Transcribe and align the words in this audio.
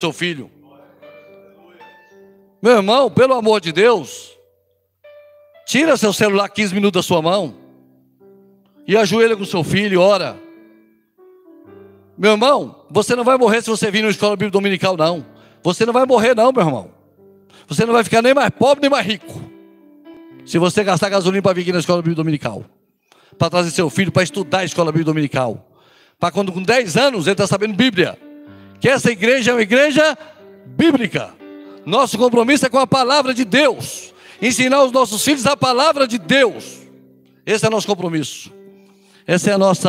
seu 0.00 0.12
filho. 0.12 0.48
Meu 2.62 2.76
irmão, 2.76 3.10
pelo 3.10 3.34
amor 3.34 3.60
de 3.60 3.72
Deus, 3.72 4.36
tira 5.66 5.96
seu 5.96 6.12
celular 6.12 6.48
15 6.48 6.72
minutos 6.72 7.00
da 7.00 7.06
sua 7.06 7.20
mão 7.20 7.56
e 8.86 8.96
ajoelha 8.96 9.36
com 9.36 9.44
seu 9.44 9.64
filho 9.64 9.94
e 9.94 9.96
ora. 9.96 10.38
Meu 12.16 12.32
irmão, 12.32 12.84
você 12.88 13.16
não 13.16 13.24
vai 13.24 13.36
morrer 13.36 13.60
se 13.60 13.70
você 13.70 13.90
vir 13.90 14.02
na 14.02 14.10
escola 14.10 14.36
bíblica 14.36 14.52
dominical, 14.52 14.96
não. 14.96 15.26
Você 15.64 15.84
não 15.84 15.92
vai 15.92 16.06
morrer, 16.06 16.34
não, 16.34 16.52
meu 16.52 16.64
irmão. 16.64 16.90
Você 17.66 17.84
não 17.84 17.92
vai 17.92 18.04
ficar 18.04 18.22
nem 18.22 18.34
mais 18.34 18.50
pobre 18.50 18.82
nem 18.82 18.90
mais 18.90 19.04
rico. 19.04 19.42
Se 20.46 20.58
você 20.58 20.84
gastar 20.84 21.08
gasolina 21.08 21.42
para 21.42 21.54
vir 21.54 21.62
aqui 21.62 21.72
na 21.72 21.80
escola 21.80 22.02
bíblica 22.02 22.22
dominical, 22.22 22.64
para 23.36 23.50
trazer 23.50 23.70
seu 23.72 23.90
filho 23.90 24.12
para 24.12 24.22
estudar 24.22 24.58
a 24.60 24.64
escola 24.64 24.92
bíblica 24.92 25.10
dominical, 25.10 25.70
para 26.18 26.30
quando 26.30 26.52
com 26.52 26.62
10 26.62 26.96
anos 26.96 27.26
ele 27.26 27.34
está 27.34 27.46
sabendo 27.46 27.74
Bíblia, 27.74 28.18
que 28.80 28.88
essa 28.88 29.10
igreja 29.10 29.50
é 29.50 29.54
uma 29.54 29.62
igreja 29.62 30.16
bíblica. 30.66 31.34
Nosso 31.84 32.18
compromisso 32.18 32.66
é 32.66 32.68
com 32.68 32.78
a 32.78 32.86
palavra 32.86 33.32
de 33.32 33.44
Deus, 33.44 34.12
ensinar 34.40 34.84
os 34.84 34.92
nossos 34.92 35.24
filhos 35.24 35.46
a 35.46 35.56
palavra 35.56 36.06
de 36.06 36.18
Deus. 36.18 36.78
Esse 37.46 37.64
é 37.64 37.68
o 37.68 37.70
nosso 37.70 37.86
compromisso. 37.86 38.52
Essa 39.26 39.50
é 39.50 39.52
a 39.54 39.58
nossa 39.58 39.82